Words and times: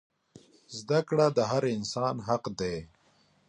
زده 0.79 0.99
کړه 1.07 1.25
د 1.37 1.39
هر 1.51 1.63
انسان 1.75 2.15
حق 2.27 2.43
دی. 2.59 2.77